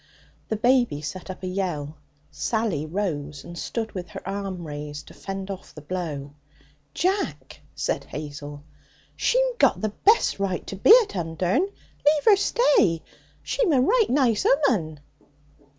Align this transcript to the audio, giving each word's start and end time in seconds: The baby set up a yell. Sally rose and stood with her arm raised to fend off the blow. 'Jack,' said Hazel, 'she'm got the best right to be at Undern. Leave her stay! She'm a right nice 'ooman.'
The 0.49 0.55
baby 0.55 0.99
set 1.03 1.29
up 1.29 1.43
a 1.43 1.47
yell. 1.47 1.95
Sally 2.31 2.87
rose 2.87 3.43
and 3.45 3.55
stood 3.55 3.91
with 3.91 4.09
her 4.09 4.27
arm 4.27 4.65
raised 4.65 5.09
to 5.09 5.13
fend 5.13 5.51
off 5.51 5.75
the 5.75 5.81
blow. 5.81 6.33
'Jack,' 6.95 7.61
said 7.75 8.05
Hazel, 8.05 8.63
'she'm 9.15 9.55
got 9.59 9.79
the 9.79 9.89
best 9.89 10.39
right 10.39 10.65
to 10.65 10.75
be 10.75 10.91
at 11.03 11.13
Undern. 11.15 11.61
Leave 11.63 12.25
her 12.25 12.35
stay! 12.35 13.03
She'm 13.43 13.71
a 13.71 13.79
right 13.79 14.09
nice 14.09 14.43
'ooman.' 14.43 15.01